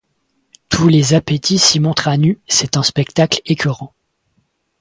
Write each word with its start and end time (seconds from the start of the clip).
Tous 0.67 0.87
les 0.87 1.13
appétits 1.13 1.59
s'y 1.59 1.79
montrent 1.79 2.07
à 2.07 2.17
nu, 2.17 2.39
c'est 2.47 2.75
un 2.75 2.81
spectacle 2.81 3.39
écœurant. 3.45 3.93